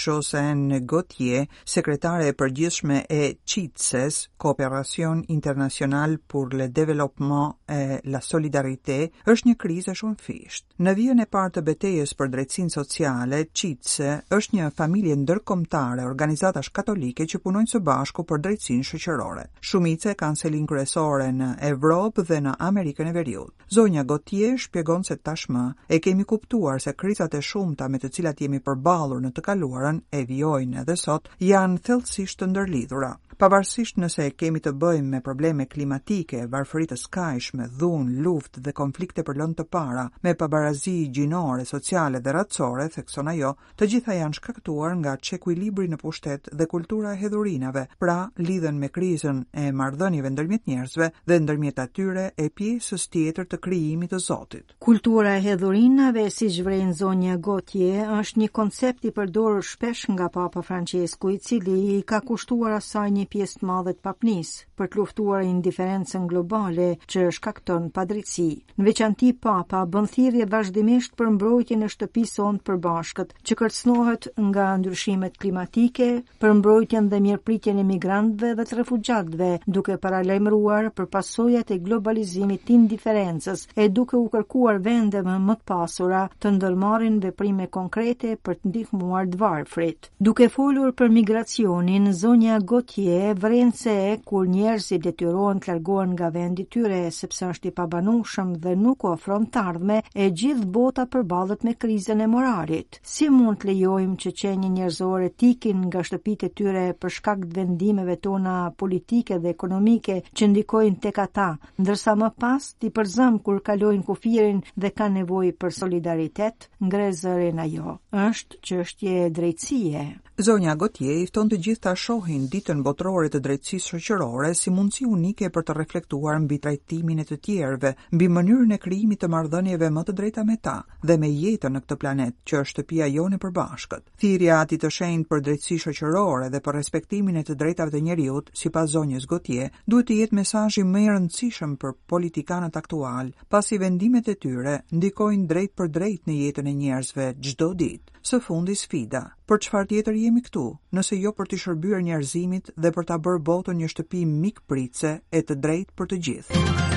Shosen 0.00 0.64
Gotje, 0.92 1.42
sekretare 1.76 2.30
e 2.30 2.36
përgjithshme 2.38 3.00
e 3.18 3.22
QITSES, 3.42 4.20
Kooperacion 4.38 5.24
Internationale 5.36 6.18
pour 6.28 6.46
le 6.54 6.68
Développement 6.68 7.56
et 7.68 8.00
la 8.04 8.20
Solidarité, 8.20 9.10
është 9.26 9.48
një 9.50 9.56
krizë 9.64 9.94
shumë 10.02 10.20
fishtë. 10.28 10.75
Në 10.84 10.92
vijën 10.96 11.22
e 11.22 11.24
parë 11.34 11.50
të 11.56 11.60
betejës 11.66 12.10
për 12.16 12.28
drejtsin 12.32 12.66
sociale, 12.72 13.38
qitëse 13.56 14.08
është 14.36 14.56
një 14.58 14.66
familje 14.80 15.14
ndërkombëtare 15.20 16.02
organizatash 16.08 16.68
katolike 16.78 17.24
që 17.32 17.40
punojnë 17.46 17.70
së 17.72 17.80
bashku 17.86 18.24
për 18.32 18.42
drejtsin 18.46 18.82
shoqërore. 18.84 19.46
Shumica 19.70 20.12
kanë 20.22 20.40
selin 20.42 20.66
kryesore 20.72 21.30
në 21.38 21.48
Evropë 21.70 22.26
dhe 22.32 22.42
në 22.48 22.52
Amerikën 22.68 23.08
e 23.08 23.14
Veriut. 23.16 23.64
Zonja 23.78 24.04
Gotje 24.12 24.52
shpjegon 24.66 25.08
se 25.08 25.16
tashmë 25.30 25.64
e 25.88 25.96
kemi 26.08 26.28
kuptuar 26.34 26.76
se 26.84 26.92
krizat 27.04 27.34
e 27.34 27.40
shumta 27.52 27.88
me 27.88 27.96
të 28.04 28.12
cilat 28.18 28.44
jemi 28.44 28.60
përballur 28.68 29.24
në 29.24 29.32
të 29.38 29.46
kaluarën 29.48 30.02
e 30.20 30.26
vijojnë 30.28 30.82
edhe 30.84 30.98
sot 31.06 31.32
janë 31.52 31.80
thellësisht 31.88 32.42
të 32.42 32.52
ndërlidhura 32.52 33.14
pavarësisht 33.38 33.98
nëse 34.00 34.24
e 34.26 34.32
kemi 34.40 34.60
të 34.64 34.72
bëjmë 34.80 35.10
me 35.14 35.20
probleme 35.24 35.66
klimatike, 35.68 36.44
varfëri 36.52 36.86
të 36.92 36.96
skajshme, 37.02 37.66
dhunë, 37.78 38.18
luftë 38.24 38.62
dhe 38.66 38.72
konflikte 38.78 39.22
për 39.28 39.40
lëndë 39.40 39.58
të 39.60 39.66
para, 39.76 40.04
me 40.24 40.32
pabarazi 40.40 40.94
gjinore, 41.14 41.66
sociale 41.68 42.20
dhe 42.24 42.34
ratësore, 42.36 42.88
thekson 42.96 43.28
ajo, 43.32 43.50
të 43.76 43.88
gjitha 43.92 44.16
janë 44.16 44.38
shkaktuar 44.40 44.96
nga 45.02 45.14
qekuilibri 45.28 45.88
në 45.92 45.98
pushtet 46.00 46.48
dhe 46.52 46.66
kultura 46.70 47.12
e 47.16 47.20
hedhurinave, 47.24 47.86
pra 48.02 48.16
lidhen 48.38 48.80
me 48.80 48.88
krizën 48.96 49.42
e 49.52 49.68
mardhënjive 49.72 50.32
ndërmjet 50.34 50.72
njerëzve 50.72 51.10
dhe 51.28 51.38
ndërmjet 51.44 51.82
atyre 51.84 52.26
e 52.36 52.48
pjesës 52.48 53.08
tjetër 53.12 53.50
të 53.50 53.60
krijimit 53.64 54.12
të 54.16 54.22
Zotit. 54.26 54.72
Kultura 54.78 55.36
e 55.38 55.42
hedhurinave, 55.44 56.28
si 56.30 56.48
zhvrejnë 56.50 56.94
zonja 56.98 57.36
Gotje, 57.38 58.06
është 58.20 58.40
një 58.40 58.48
koncept 58.58 59.04
i 59.04 59.12
përdorë 59.14 59.62
shpesh 59.62 60.08
nga 60.14 60.30
Papa 60.34 60.62
Francesku, 60.62 61.30
i 61.30 61.38
cili 61.38 61.76
i 61.98 62.02
ka 62.02 62.18
kushtuar 62.26 62.78
asaj 62.78 63.10
një 63.12 63.25
pjesë 63.34 63.60
të 63.60 63.68
madhe 63.68 63.92
të 63.96 64.02
papnisë 64.08 64.64
për 64.78 64.90
të 64.92 64.98
luftuar 65.00 65.44
indiferencën 65.48 66.26
globale 66.32 66.88
që 67.12 67.24
shkakton 67.38 67.90
padrejtësi. 67.98 68.48
Në 68.78 68.86
veçanti 68.88 69.30
Papa 69.46 69.82
bën 69.94 70.08
thirrje 70.14 70.46
vazhdimisht 70.52 71.14
për 71.20 71.30
mbrojtjen 71.34 71.84
e 71.84 71.90
shtëpisë 71.94 72.36
sonë 72.38 72.62
përbashkët, 72.68 73.34
që 73.48 73.56
kërcënohet 73.60 74.28
nga 74.48 74.66
ndryshimet 74.80 75.38
klimatike, 75.42 76.08
për 76.40 76.54
mbrojtjen 76.60 77.08
dhe 77.12 77.20
mirëpritjen 77.26 77.80
e 77.82 77.86
migrantëve 77.90 78.52
dhe 78.60 78.66
të 78.70 78.78
refugjatëve, 78.80 79.50
duke 79.78 79.98
paralajmëruar 80.04 80.90
për 80.98 81.08
pasojat 81.16 81.72
e 81.76 81.80
globalizimit 81.86 82.64
të 82.66 82.76
indiferencës 82.78 83.66
e 83.76 83.88
duke 83.98 84.16
u 84.22 84.28
kërkuar 84.36 84.80
vendeve 84.88 85.36
më 85.48 85.58
të 85.60 85.66
pasura 85.72 86.22
të 86.42 86.54
ndërmarrin 86.56 87.18
veprime 87.24 87.68
konkrete 87.78 88.36
për 88.44 88.60
të 88.60 88.72
ndihmuar 88.72 89.30
varfrit. 89.40 90.10
Duke 90.30 90.50
folur 90.58 90.94
për 90.98 91.12
migracionin, 91.20 92.10
zonja 92.22 92.60
Gotje 92.66 93.15
e 93.16 93.32
vrense 93.34 93.90
e 94.12 94.16
kur 94.28 94.46
njerëzit 94.52 95.00
detyrohen 95.06 95.60
të 95.62 95.70
largohen 95.70 96.10
nga 96.14 96.28
vendi 96.34 96.64
tyre 96.74 96.98
sepse 97.18 97.46
është 97.52 97.70
i 97.70 97.74
pabanueshëm 97.78 98.50
dhe 98.64 98.74
nuk 98.82 99.06
ofron 99.10 99.46
të 99.52 99.62
ardhme, 99.70 99.98
e 100.22 100.24
gjithë 100.38 100.68
bota 100.76 101.04
përballet 101.12 101.64
me 101.66 101.72
krizën 101.82 102.20
e 102.22 102.28
moralit. 102.34 102.98
Si 103.12 103.30
mund 103.36 103.60
të 103.62 103.68
lejojmë 103.70 104.18
që 104.22 104.32
qenie 104.40 104.70
njerëzore 104.74 105.30
të 105.32 105.48
ikin 105.54 105.84
nga 105.88 106.04
shtëpitë 106.08 106.50
e 106.50 106.54
tyre 106.60 106.84
për 107.00 107.14
shkak 107.16 107.46
të 107.48 107.54
vendimeve 107.60 108.18
tona 108.26 108.56
politike 108.84 109.38
dhe 109.42 109.54
ekonomike 109.56 110.18
që 110.36 110.50
ndikojnë 110.52 111.00
tek 111.08 111.22
ata, 111.26 111.48
ndërsa 111.80 112.16
më 112.20 112.30
pas 112.42 112.68
ti 112.78 112.92
përzëm 112.98 113.40
kur 113.46 113.62
kalojnë 113.70 114.06
kufirin 114.10 114.60
dhe 114.76 114.92
kanë 114.98 115.22
nevojë 115.22 115.56
për 115.62 115.74
solidaritet, 115.80 116.68
ngre 116.84 117.08
zërin 117.22 117.64
ajo. 117.64 117.96
Është 118.28 118.60
çështje 118.68 119.30
drejtësie. 119.38 120.06
Zonja 120.44 120.74
Gotje 120.76 121.14
i 121.22 121.26
fton 121.30 121.48
të 121.48 121.56
gjithë 121.64 121.82
ta 121.86 121.92
shohin 121.96 122.42
ditën 122.52 122.82
botërore 122.84 123.05
shoqërore 123.06 123.28
të 123.30 123.40
drejtësisë 123.42 123.98
shoqërore 124.02 124.48
si 124.58 124.70
mundësi 124.74 125.04
unike 125.06 125.48
për 125.54 125.62
të 125.66 125.72
reflektuar 125.76 126.38
mbi 126.42 126.56
trajtimin 126.58 127.18
e 127.20 127.24
të 127.28 127.36
tjerëve, 127.46 127.92
mbi 128.16 128.28
mënyrën 128.36 128.74
e 128.74 128.78
krijimit 128.82 129.20
të 129.22 129.28
marrëdhënieve 129.30 129.88
më 129.94 130.02
të 130.08 130.12
drejta 130.18 130.44
me 130.48 130.56
ta 130.66 130.74
dhe 131.06 131.16
me 131.22 131.28
jetën 131.30 131.72
në 131.76 131.80
këtë 131.84 131.96
planet, 132.02 132.34
që 132.44 132.60
është 132.60 132.70
shtëpia 132.72 133.06
jonë 133.14 133.36
e 133.36 133.38
përbashkët. 133.44 134.02
Thirrja 134.18 134.52
e 134.52 134.60
atit 134.64 134.82
të 134.82 134.90
shenjtë 134.96 135.30
për 135.30 135.44
drejtësi 135.46 135.78
shoqërore 135.84 136.50
dhe 136.50 136.60
për 136.66 136.76
respektimin 136.80 137.36
e 137.40 137.44
të 137.46 137.54
drejtave 137.60 137.92
të 137.94 138.02
njerëzit 138.08 138.50
sipas 138.56 138.90
zonjës 138.96 139.26
Gotje, 139.26 139.70
duhet 139.90 140.06
të 140.08 140.18
jetë 140.20 140.36
mesazhi 140.40 140.82
më 140.86 141.04
i 141.04 141.08
rëndësishëm 141.12 141.76
për 141.82 141.94
politikanët 142.10 142.76
aktual, 142.78 143.30
pasi 143.50 143.78
vendimet 143.78 144.28
e 144.28 144.34
tyre 144.36 144.80
ndikojnë 144.94 145.46
drejt 145.50 145.72
për 145.78 145.90
drejt 145.96 146.26
në 146.26 146.36
jetën 146.42 146.66
e 146.72 146.76
njerëzve 146.82 147.32
çdo 147.44 147.68
ditë 147.74 148.15
së 148.28 148.38
fundi 148.44 148.74
sfida. 148.78 149.20
Për 149.52 149.60
çfarë 149.66 149.88
tjetër 149.92 150.16
jemi 150.22 150.42
këtu, 150.46 150.64
nëse 150.98 151.18
jo 151.22 151.32
për 151.38 151.50
të 151.52 151.60
shërbyer 151.64 152.02
njerëzimit 152.08 152.72
dhe 152.86 152.94
për 152.98 153.08
ta 153.12 153.20
bërë 153.28 153.44
botën 153.50 153.80
një 153.84 153.92
shtëpi 153.94 154.26
mikpritëse 154.34 155.14
e 155.40 155.44
të 155.46 155.60
drejtë 155.68 155.98
për 156.02 156.12
të 156.14 156.22
gjithë? 156.28 156.94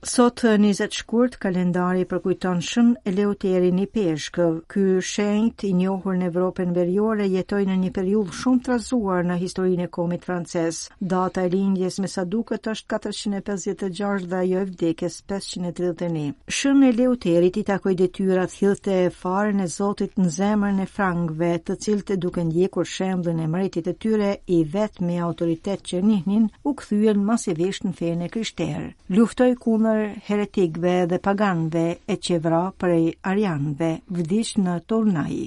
Sot 0.00 0.40
20 0.44 0.94
shkurt 0.96 1.34
kalendari 1.36 2.06
përkujton 2.08 2.60
shën 2.64 2.86
Eleuterin 3.10 3.80
i 3.82 3.84
Peshkëv. 3.96 4.54
Ky 4.72 4.84
shenjt 5.08 5.64
i 5.68 5.74
njohur 5.76 6.14
në 6.16 6.30
Evropën 6.30 6.70
Veriore 6.72 7.26
jetoi 7.28 7.66
në 7.68 7.74
një 7.82 7.90
periudhë 7.98 8.32
shumë 8.38 8.64
trazuar 8.68 9.26
në 9.28 9.36
historinë 9.42 9.84
e 9.84 9.90
komit 9.96 10.24
francez. 10.24 10.78
Data 11.12 11.44
e 11.44 11.50
lindjes 11.52 11.98
me 12.00 12.08
sa 12.08 12.24
duket 12.24 12.70
është 12.72 12.88
456 12.94 14.24
dhe 14.32 14.38
ajo 14.40 14.62
e 14.62 14.70
vdekjes 14.70 15.18
531. 15.34 16.32
Shën 16.60 16.80
Eleuterit 16.88 17.60
i 17.60 17.64
takoi 17.72 17.92
detyra 18.00 18.46
të 18.48 18.58
hidhte 18.62 18.96
e 19.02 19.12
farën 19.20 19.60
e 19.60 19.68
Zotit 19.76 20.16
në 20.16 20.32
zemrën 20.38 20.80
e 20.80 20.88
frankëve, 20.94 21.52
të 21.68 21.78
cilët 21.84 22.14
duke 22.24 22.40
ndjekur 22.48 22.88
shembullin 22.94 23.44
e 23.44 23.50
mëritit 23.52 23.90
të 23.92 23.96
tyre 24.06 24.32
i 24.48 24.64
vetë 24.64 25.04
me 25.10 25.20
autoritet 25.28 25.84
që 25.92 26.00
nihnin, 26.08 26.48
u 26.64 26.72
kthyen 26.80 27.20
masivisht 27.32 27.84
në 27.90 27.94
fenë 28.00 28.32
krishterë. 28.32 28.88
Luftoi 29.18 29.52
kundër 29.60 29.88
nëndër 29.90 30.20
heretikve 30.26 30.92
dhe 31.10 31.18
paganëve 31.26 31.84
e 32.06 32.16
qevra 32.26 32.62
prej 32.78 33.16
arianve 33.30 33.90
vdish 34.16 34.54
në 34.64 34.76
Tornaji. 34.88 35.46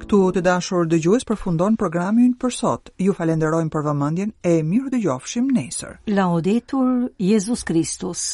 Këtu 0.00 0.20
të 0.36 0.42
dashur 0.46 0.88
dëgjues 0.88 1.26
përfundon 1.28 1.76
programin 1.80 2.34
për 2.42 2.54
sot. 2.60 2.92
Ju 3.04 3.12
falenderojmë 3.18 3.72
për 3.74 3.84
vëmendjen 3.90 4.32
e 4.52 4.54
mirë 4.70 4.92
dëgjofshim 4.96 5.50
nesër. 5.58 5.98
Laudetur 6.18 7.08
Jezus 7.32 7.64
Kristus. 7.68 8.28